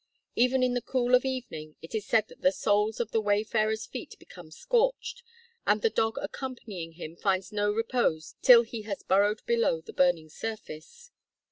Even 0.35 0.63
in 0.63 0.73
the 0.73 0.81
cool 0.81 1.13
of 1.13 1.25
evening, 1.25 1.75
it 1.83 1.93
is 1.93 2.07
said 2.07 2.27
that 2.27 2.41
the 2.41 2.51
soles 2.51 2.99
of 2.99 3.11
the 3.11 3.21
wayfarer's 3.21 3.85
feet 3.85 4.15
become 4.17 4.49
scorched, 4.49 5.21
and 5.67 5.83
the 5.83 5.91
dog 5.91 6.17
accompanying 6.19 6.93
him 6.93 7.15
finds 7.15 7.51
no 7.51 7.71
repose 7.71 8.33
till 8.41 8.63
he 8.63 8.81
has 8.81 9.03
burrowed 9.03 9.45
below 9.45 9.79
the 9.79 9.93
burning 9.93 10.27
surface. 10.27 11.11